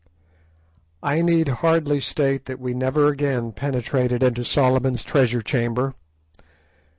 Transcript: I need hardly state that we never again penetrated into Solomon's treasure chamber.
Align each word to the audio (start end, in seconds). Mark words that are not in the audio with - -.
I 1.03 1.21
need 1.21 1.47
hardly 1.47 1.99
state 2.01 2.45
that 2.45 2.59
we 2.59 2.73
never 2.73 3.07
again 3.09 3.51
penetrated 3.51 4.23
into 4.23 4.43
Solomon's 4.43 5.03
treasure 5.03 5.43
chamber. 5.43 5.93